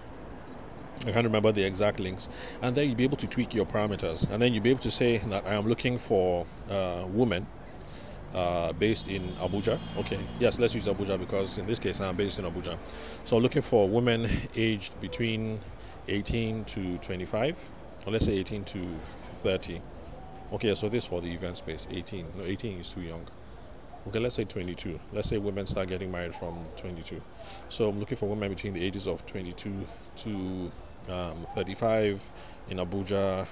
I 1.06 1.12
can't 1.12 1.26
remember 1.26 1.52
the 1.52 1.64
exact 1.64 2.00
links, 2.00 2.30
and 2.62 2.76
then 2.76 2.88
you'll 2.88 2.98
be 2.98 3.04
able 3.04 3.18
to 3.18 3.28
tweak 3.28 3.54
your 3.56 3.66
parameters, 3.66 4.30
and 4.30 4.42
then 4.42 4.54
you'll 4.54 4.64
be 4.64 4.70
able 4.70 4.82
to 4.82 4.92
say 4.92 5.18
that 5.18 5.46
I 5.48 5.56
am 5.56 5.68
looking 5.68 5.98
for 5.98 6.46
uh, 6.70 7.06
women 7.08 7.48
uh, 8.36 8.72
based 8.74 9.08
in 9.08 9.34
Abuja. 9.34 9.80
Okay, 9.98 10.20
yes, 10.40 10.60
let's 10.60 10.76
use 10.76 10.86
Abuja 10.86 11.20
because 11.20 11.58
in 11.58 11.66
this 11.66 11.80
case 11.80 12.00
I'm 12.00 12.16
based 12.16 12.40
in 12.40 12.46
Abuja. 12.46 12.78
So 13.26 13.38
looking 13.38 13.62
for 13.62 13.90
women 13.90 14.30
aged 14.56 15.00
between 15.02 15.60
18 16.08 16.66
to 16.66 16.98
25, 17.00 17.70
or 18.06 18.14
let's 18.14 18.26
say 18.26 18.34
18 18.34 18.64
to 18.66 18.88
30. 19.18 19.82
Okay, 20.54 20.76
so 20.76 20.90
this 20.90 21.06
for 21.06 21.22
the 21.22 21.32
event 21.32 21.58
space 21.58 21.88
18. 21.90 22.26
No, 22.38 22.44
18 22.44 22.80
is 22.80 22.90
too 22.90 23.02
young. 23.02 23.26
Okay, 24.08 24.20
let's 24.20 24.36
say 24.36 24.44
22. 24.46 25.00
Let's 25.14 25.30
say 25.30 25.38
women 25.38 25.68
start 25.68 25.88
getting 25.88 26.12
married 26.12 26.34
from 26.34 26.66
22. 26.78 27.22
So 27.70 27.90
I'm 27.90 28.00
looking 28.00 28.18
for 28.18 28.28
women 28.28 28.50
between 28.50 28.74
the 28.74 28.84
ages 28.84 29.08
of 29.08 29.26
22 29.28 29.88
to 30.18 30.72
um, 31.10 31.46
35 31.56 32.32
in 32.70 32.78
Abuja. 32.78 33.48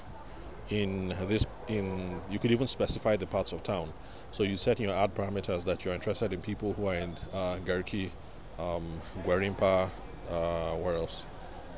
In 0.69 1.09
this, 1.27 1.47
in 1.67 2.21
you 2.29 2.37
could 2.37 2.51
even 2.51 2.67
specify 2.67 3.15
the 3.17 3.25
parts 3.25 3.51
of 3.51 3.63
town. 3.63 3.91
So 4.31 4.43
you 4.43 4.57
set 4.57 4.79
in 4.79 4.85
your 4.89 4.95
ad 4.95 5.15
parameters 5.15 5.65
that 5.65 5.83
you're 5.83 5.93
interested 5.95 6.31
in 6.33 6.41
people 6.41 6.73
who 6.73 6.87
are 6.87 6.95
in 6.95 7.17
uh, 7.33 7.57
Garki, 7.65 8.11
um, 8.59 9.01
Gwarinpa, 9.25 9.89
uh, 10.29 10.75
where 10.75 10.95
else? 10.95 11.25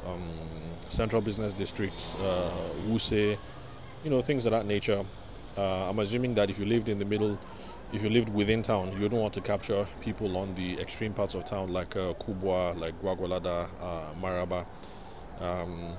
Um, 0.06 0.30
Central 0.90 1.22
Business 1.22 1.54
District, 1.54 1.96
uh, 2.20 2.50
Wuse, 2.88 3.38
you 4.04 4.10
know, 4.10 4.22
things 4.22 4.46
of 4.46 4.52
that 4.52 4.66
nature. 4.66 5.06
Uh, 5.58 5.90
I'm 5.90 6.00
assuming 6.00 6.34
that 6.36 6.50
if 6.50 6.60
you 6.60 6.66
lived 6.66 6.90
in 6.90 7.00
the 7.00 7.06
middle, 7.06 7.38
if 7.94 8.04
you 8.04 8.10
lived 8.10 8.30
within 8.30 8.64
town, 8.64 9.00
you 9.00 9.08
don't 9.08 9.20
want 9.20 9.34
to 9.36 9.42
capture 9.42 9.86
people 10.02 10.38
on 10.38 10.56
the 10.56 10.80
extreme 10.80 11.14
parts 11.14 11.36
of 11.36 11.46
town 11.46 11.72
like 11.72 11.96
uh, 11.96 12.14
Kubwa, 12.14 12.78
like 12.80 13.00
Gwagwalada, 13.02 13.70
uh, 13.82 14.14
Maraba. 14.22 14.66
Um, 15.42 15.94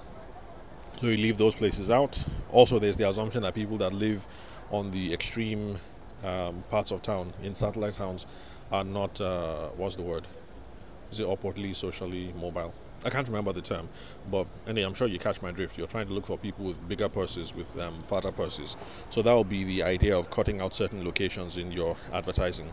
so 1.01 1.09
you 1.09 1.17
leave 1.17 1.37
those 1.37 1.55
places 1.55 1.91
out. 1.91 2.19
Also, 2.53 2.79
there's 2.79 2.97
the 2.97 3.09
assumption 3.09 3.43
that 3.43 3.55
people 3.55 3.77
that 3.79 3.93
live 3.93 4.27
on 4.71 4.91
the 4.91 5.13
extreme 5.13 5.79
um, 6.23 6.63
parts 6.71 6.93
of 6.93 7.03
town, 7.03 7.33
in 7.43 7.55
satellite 7.55 7.95
towns, 7.95 8.27
are 8.71 8.85
not, 8.85 9.21
uh, 9.21 9.69
what's 9.77 9.97
the 9.97 10.03
word? 10.03 10.27
Is 11.11 11.21
it 11.21 11.29
upwardly 11.29 11.75
socially 11.75 12.33
mobile? 12.41 12.73
I 13.05 13.11
can't 13.11 13.27
remember 13.27 13.53
the 13.53 13.61
term, 13.61 13.89
but 14.31 14.47
anyway, 14.67 14.87
I'm 14.87 14.95
sure 14.95 15.09
you 15.09 15.19
catch 15.19 15.43
my 15.43 15.51
drift. 15.51 15.77
You're 15.77 15.89
trying 15.89 16.07
to 16.07 16.13
look 16.13 16.25
for 16.25 16.39
people 16.39 16.65
with 16.65 16.89
bigger 16.89 17.09
purses, 17.09 17.53
with 17.53 17.81
um, 17.81 18.01
fatter 18.05 18.31
purses. 18.31 18.77
So 19.11 19.23
that 19.23 19.33
will 19.33 19.43
be 19.43 19.65
the 19.65 19.83
idea 19.83 20.17
of 20.17 20.31
cutting 20.31 20.61
out 20.61 20.73
certain 20.73 21.05
locations 21.05 21.57
in 21.57 21.73
your 21.73 21.97
advertising. 22.13 22.73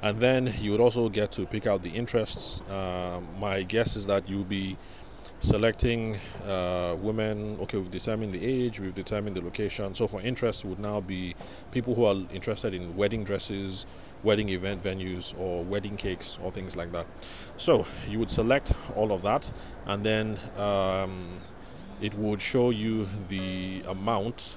And 0.00 0.18
then 0.18 0.52
you 0.60 0.70
would 0.70 0.80
also 0.80 1.10
get 1.10 1.30
to 1.32 1.44
pick 1.44 1.66
out 1.66 1.82
the 1.82 1.90
interests. 1.90 2.60
Uh, 2.70 3.20
my 3.38 3.62
guess 3.62 3.96
is 3.96 4.06
that 4.06 4.28
you'll 4.28 4.44
be 4.44 4.78
selecting 5.40 6.18
uh, 6.46 6.96
women 6.98 7.58
okay 7.60 7.76
we've 7.76 7.90
determined 7.90 8.32
the 8.32 8.44
age 8.44 8.80
we've 8.80 8.94
determined 8.94 9.36
the 9.36 9.40
location. 9.40 9.94
So 9.94 10.08
for 10.08 10.20
interest 10.20 10.64
would 10.64 10.78
now 10.78 11.00
be 11.00 11.34
people 11.72 11.94
who 11.94 12.04
are 12.06 12.16
interested 12.32 12.72
in 12.74 12.96
wedding 12.96 13.24
dresses 13.24 13.86
wedding 14.22 14.48
event 14.48 14.82
venues 14.82 15.38
or 15.38 15.62
wedding 15.62 15.96
cakes 15.96 16.38
or 16.42 16.50
things 16.50 16.76
like 16.76 16.92
that. 16.92 17.06
So 17.58 17.86
you 18.08 18.18
would 18.18 18.30
select 18.30 18.72
all 18.94 19.12
of 19.12 19.22
that 19.22 19.50
and 19.86 20.02
then 20.04 20.38
um, 20.58 21.28
it 22.02 22.14
would 22.14 22.40
show 22.40 22.70
you 22.70 23.04
the 23.28 23.82
amount. 23.90 24.56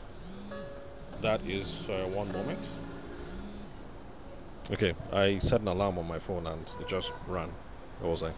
That 1.21 1.41
is 1.45 1.67
sorry 1.67 2.03
one 2.03 2.31
moment. 2.31 2.69
Okay 4.71 4.93
i 5.12 5.39
set 5.39 5.62
an 5.62 5.67
alarm 5.67 5.98
on 5.98 6.07
my 6.07 6.19
phone 6.19 6.48
and 6.48 6.75
it 6.79 6.88
just 6.88 7.12
ran. 7.27 7.50
What 8.00 8.12
was 8.12 8.24
i 8.24 8.31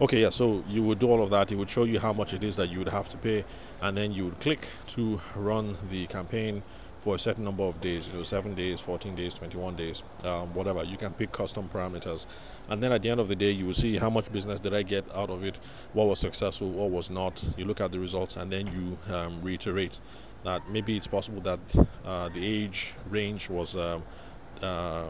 Okay, 0.00 0.22
yeah, 0.22 0.30
so 0.30 0.64
you 0.68 0.82
would 0.82 0.98
do 0.98 1.08
all 1.08 1.22
of 1.22 1.30
that. 1.30 1.52
It 1.52 1.56
would 1.56 1.70
show 1.70 1.84
you 1.84 2.00
how 2.00 2.12
much 2.12 2.34
it 2.34 2.42
is 2.42 2.56
that 2.56 2.68
you 2.68 2.78
would 2.78 2.88
have 2.88 3.08
to 3.10 3.16
pay, 3.16 3.44
and 3.80 3.96
then 3.96 4.12
you 4.12 4.24
would 4.26 4.40
click 4.40 4.68
to 4.88 5.20
run 5.36 5.76
the 5.90 6.06
campaign 6.06 6.62
for 7.02 7.16
a 7.16 7.18
certain 7.18 7.42
number 7.42 7.64
of 7.64 7.80
days, 7.80 8.08
you 8.08 8.14
know, 8.14 8.22
7 8.22 8.54
days, 8.54 8.80
14 8.80 9.16
days, 9.16 9.34
21 9.34 9.74
days, 9.74 10.04
um, 10.22 10.54
whatever. 10.54 10.84
You 10.84 10.96
can 10.96 11.12
pick 11.12 11.32
custom 11.32 11.68
parameters. 11.68 12.26
And 12.68 12.80
then 12.80 12.92
at 12.92 13.02
the 13.02 13.10
end 13.10 13.18
of 13.18 13.26
the 13.26 13.34
day, 13.34 13.50
you 13.50 13.66
will 13.66 13.74
see 13.74 13.96
how 13.96 14.08
much 14.08 14.30
business 14.32 14.60
did 14.60 14.72
I 14.72 14.82
get 14.82 15.04
out 15.12 15.28
of 15.28 15.42
it, 15.42 15.58
what 15.94 16.06
was 16.06 16.20
successful, 16.20 16.70
what 16.70 16.90
was 16.90 17.10
not. 17.10 17.44
You 17.56 17.64
look 17.64 17.80
at 17.80 17.90
the 17.90 17.98
results, 17.98 18.36
and 18.36 18.52
then 18.52 18.68
you 18.68 19.12
um, 19.12 19.42
reiterate 19.42 19.98
that 20.44 20.70
maybe 20.70 20.96
it's 20.96 21.08
possible 21.08 21.40
that 21.40 21.60
uh, 22.04 22.28
the 22.28 22.44
age 22.44 22.94
range 23.10 23.50
was 23.50 23.76
um, 23.76 24.04
uh, 24.62 25.06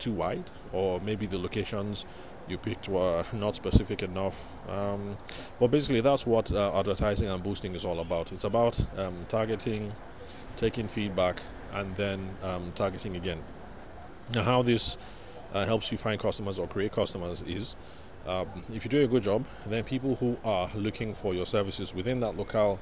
too 0.00 0.12
wide, 0.12 0.50
or 0.72 1.00
maybe 1.00 1.26
the 1.26 1.38
locations 1.38 2.06
you 2.50 2.58
picked 2.58 2.88
were 2.88 3.24
not 3.32 3.54
specific 3.54 4.02
enough. 4.02 4.52
Um, 4.68 5.16
but 5.58 5.70
basically, 5.70 6.00
that's 6.00 6.26
what 6.26 6.50
uh, 6.50 6.78
advertising 6.78 7.28
and 7.28 7.42
boosting 7.42 7.74
is 7.74 7.84
all 7.84 8.00
about. 8.00 8.32
It's 8.32 8.44
about 8.44 8.78
um, 8.98 9.14
targeting, 9.28 9.92
taking 10.56 10.88
feedback, 10.88 11.40
and 11.72 11.94
then 11.96 12.30
um, 12.42 12.72
targeting 12.74 13.16
again. 13.16 13.38
Now, 14.34 14.42
how 14.42 14.62
this 14.62 14.98
uh, 15.54 15.64
helps 15.64 15.90
you 15.90 15.98
find 15.98 16.20
customers 16.20 16.58
or 16.58 16.66
create 16.66 16.92
customers 16.92 17.42
is 17.42 17.76
um, 18.26 18.46
if 18.72 18.84
you 18.84 18.90
do 18.90 19.02
a 19.02 19.06
good 19.06 19.22
job, 19.22 19.44
then 19.66 19.84
people 19.84 20.16
who 20.16 20.36
are 20.44 20.70
looking 20.74 21.14
for 21.14 21.34
your 21.34 21.46
services 21.46 21.94
within 21.94 22.20
that 22.20 22.36
locale 22.36 22.78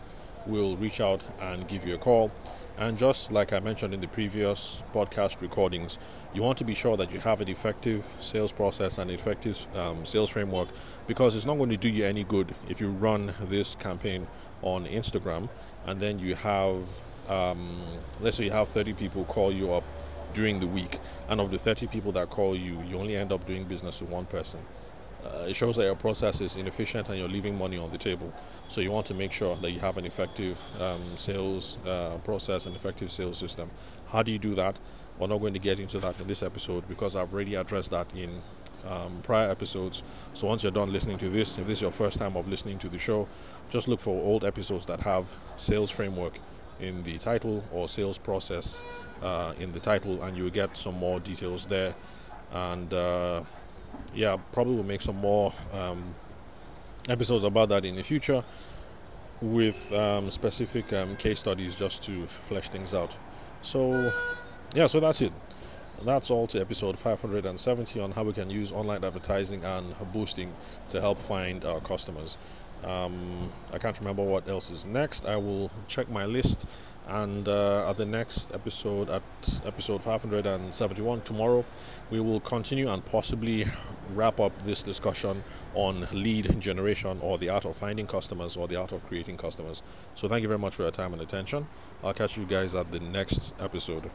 will 0.46 0.76
reach 0.76 1.00
out 1.00 1.22
and 1.40 1.68
give 1.68 1.86
you 1.86 1.94
a 1.94 1.98
call 1.98 2.30
and 2.78 2.96
just 2.96 3.32
like 3.32 3.52
I 3.52 3.58
mentioned 3.58 3.92
in 3.92 4.00
the 4.00 4.06
previous 4.06 4.80
podcast 4.94 5.40
recordings, 5.42 5.98
you 6.32 6.42
want 6.42 6.58
to 6.58 6.64
be 6.64 6.74
sure 6.74 6.96
that 6.96 7.12
you 7.12 7.18
have 7.20 7.40
an 7.40 7.48
effective 7.48 8.04
sales 8.20 8.52
process 8.52 8.98
and 8.98 9.10
effective 9.10 9.66
um, 9.76 10.06
sales 10.06 10.30
framework 10.30 10.68
because 11.08 11.34
it's 11.34 11.44
not 11.44 11.58
going 11.58 11.70
to 11.70 11.76
do 11.76 11.88
you 11.88 12.04
any 12.04 12.22
good 12.22 12.54
if 12.68 12.80
you 12.80 12.88
run 12.88 13.34
this 13.48 13.74
campaign 13.74 14.28
on 14.62 14.86
Instagram, 14.86 15.48
and 15.86 16.00
then 16.00 16.18
you 16.18 16.36
have, 16.36 16.82
um, 17.28 17.80
let's 18.20 18.36
say 18.36 18.44
you 18.44 18.50
have 18.52 18.68
30 18.68 18.92
people 18.92 19.24
call 19.24 19.52
you 19.52 19.72
up 19.72 19.84
during 20.34 20.60
the 20.60 20.66
week, 20.66 20.98
and 21.28 21.40
of 21.40 21.50
the 21.50 21.58
30 21.58 21.88
people 21.88 22.12
that 22.12 22.30
call 22.30 22.54
you, 22.54 22.80
you 22.88 22.96
only 22.96 23.16
end 23.16 23.32
up 23.32 23.44
doing 23.46 23.64
business 23.64 24.00
with 24.00 24.10
one 24.10 24.26
person. 24.26 24.60
Uh, 25.24 25.46
it 25.48 25.54
shows 25.54 25.76
that 25.76 25.84
your 25.84 25.96
process 25.96 26.40
is 26.40 26.56
inefficient 26.56 27.08
and 27.08 27.18
you're 27.18 27.28
leaving 27.28 27.58
money 27.58 27.76
on 27.76 27.90
the 27.90 27.98
table. 27.98 28.32
So 28.68 28.80
you 28.80 28.90
want 28.90 29.06
to 29.06 29.14
make 29.14 29.32
sure 29.32 29.56
that 29.56 29.70
you 29.70 29.80
have 29.80 29.96
an 29.96 30.06
effective 30.06 30.62
um, 30.80 31.02
sales 31.16 31.76
uh, 31.86 32.18
process, 32.24 32.66
and 32.66 32.76
effective 32.76 33.10
sales 33.10 33.38
system. 33.38 33.70
How 34.08 34.22
do 34.22 34.30
you 34.30 34.38
do 34.38 34.54
that? 34.54 34.78
We're 35.18 35.26
not 35.26 35.38
going 35.38 35.54
to 35.54 35.58
get 35.58 35.80
into 35.80 35.98
that 35.98 36.20
in 36.20 36.28
this 36.28 36.42
episode 36.42 36.88
because 36.88 37.16
I've 37.16 37.34
already 37.34 37.56
addressed 37.56 37.90
that 37.90 38.14
in 38.14 38.40
um, 38.88 39.20
prior 39.22 39.50
episodes. 39.50 40.04
So 40.34 40.46
once 40.46 40.62
you're 40.62 40.72
done 40.72 40.92
listening 40.92 41.18
to 41.18 41.28
this, 41.28 41.58
if 41.58 41.66
this 41.66 41.78
is 41.78 41.82
your 41.82 41.90
first 41.90 42.18
time 42.18 42.36
of 42.36 42.48
listening 42.48 42.78
to 42.78 42.88
the 42.88 42.98
show, 42.98 43.28
just 43.70 43.88
look 43.88 44.00
for 44.00 44.14
old 44.22 44.44
episodes 44.44 44.86
that 44.86 45.00
have 45.00 45.28
sales 45.56 45.90
framework 45.90 46.38
in 46.80 47.02
the 47.02 47.18
title 47.18 47.64
or 47.72 47.88
sales 47.88 48.18
process 48.18 48.82
uh, 49.22 49.52
in 49.58 49.72
the 49.72 49.80
title, 49.80 50.22
and 50.22 50.36
you'll 50.36 50.50
get 50.50 50.76
some 50.76 50.94
more 50.94 51.18
details 51.18 51.66
there. 51.66 51.94
And 52.52 52.92
uh, 52.94 53.42
yeah, 54.14 54.36
probably 54.52 54.76
will 54.76 54.84
make 54.84 55.02
some 55.02 55.16
more 55.16 55.52
um, 55.72 56.14
episodes 57.08 57.44
about 57.44 57.68
that 57.70 57.84
in 57.84 57.96
the 57.96 58.02
future 58.02 58.44
with 59.40 59.92
um, 59.92 60.30
specific 60.30 60.92
um, 60.92 61.16
case 61.16 61.38
studies 61.40 61.76
just 61.76 62.02
to 62.04 62.26
flesh 62.40 62.68
things 62.68 62.94
out. 62.94 63.16
So, 63.62 64.12
yeah, 64.74 64.86
so 64.86 65.00
that's 65.00 65.20
it. 65.22 65.32
That's 66.04 66.30
all 66.30 66.46
to 66.48 66.60
episode 66.60 66.98
570 66.98 68.00
on 68.00 68.12
how 68.12 68.22
we 68.22 68.32
can 68.32 68.50
use 68.50 68.70
online 68.70 69.04
advertising 69.04 69.64
and 69.64 69.94
boosting 70.12 70.54
to 70.90 71.00
help 71.00 71.18
find 71.18 71.64
our 71.64 71.80
customers. 71.80 72.38
Um, 72.84 73.50
I 73.72 73.78
can't 73.78 73.98
remember 73.98 74.22
what 74.22 74.48
else 74.48 74.70
is 74.70 74.84
next. 74.84 75.26
I 75.26 75.36
will 75.36 75.70
check 75.88 76.08
my 76.08 76.26
list 76.26 76.68
and 77.08 77.48
uh, 77.48 77.88
at 77.88 77.96
the 77.96 78.04
next 78.04 78.54
episode, 78.54 79.08
at 79.08 79.22
episode 79.64 80.04
571 80.04 81.22
tomorrow, 81.22 81.64
we 82.10 82.20
will 82.20 82.40
continue 82.40 82.88
and 82.88 83.04
possibly 83.04 83.66
wrap 84.14 84.40
up 84.40 84.52
this 84.64 84.82
discussion 84.82 85.42
on 85.74 86.06
lead 86.12 86.60
generation 86.60 87.18
or 87.22 87.38
the 87.38 87.48
art 87.48 87.64
of 87.64 87.76
finding 87.76 88.06
customers 88.06 88.56
or 88.56 88.68
the 88.68 88.76
art 88.76 88.92
of 88.92 89.06
creating 89.06 89.36
customers. 89.36 89.82
So, 90.14 90.28
thank 90.28 90.42
you 90.42 90.48
very 90.48 90.58
much 90.58 90.74
for 90.74 90.82
your 90.82 90.90
time 90.90 91.12
and 91.12 91.22
attention. 91.22 91.66
I'll 92.04 92.14
catch 92.14 92.36
you 92.36 92.44
guys 92.44 92.74
at 92.74 92.92
the 92.92 93.00
next 93.00 93.54
episode. 93.58 94.10